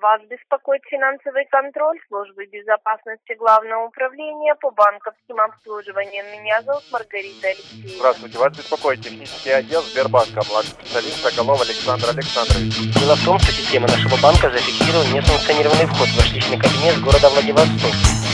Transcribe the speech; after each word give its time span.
Вас 0.00 0.22
беспокоит 0.30 0.82
финансовый 0.84 1.44
контроль 1.46 1.98
службы 2.06 2.46
безопасности 2.46 3.34
Главного 3.34 3.86
управления 3.86 4.54
по 4.54 4.70
банковским 4.70 5.40
обслуживаниям. 5.40 6.26
Меня 6.30 6.62
зовут 6.62 6.84
Маргарита 6.92 7.48
Алексеевна. 7.48 7.96
Здравствуйте, 7.98 8.38
вас 8.38 8.56
беспокоит 8.56 9.00
технический 9.00 9.50
отдел 9.50 9.82
Сбербанка, 9.82 10.42
младший 10.48 10.70
специалист 10.70 11.18
Соколов 11.22 11.62
Александр 11.62 12.10
Александрович. 12.10 12.94
Дело 12.94 13.16
в 13.16 13.24
том, 13.24 13.38
что 13.40 13.50
система 13.50 13.88
нашего 13.88 14.14
банка 14.22 14.50
зафиксировала 14.50 15.02
несанкционированный 15.02 15.86
вход 15.86 16.06
в 16.06 16.16
ваш 16.16 16.32
личный 16.32 16.58
кабинет 16.58 16.94
с 16.94 17.02
города 17.02 17.28
Владивосток. 17.30 18.27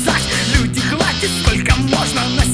пейзаж 0.00 0.22
Люди 0.56 0.80
хватит 0.80 1.30
сколько 1.42 1.74
можно 1.76 2.28
на 2.36 2.49